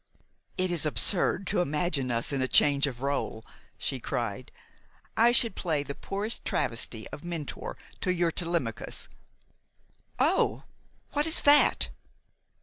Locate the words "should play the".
5.31-5.93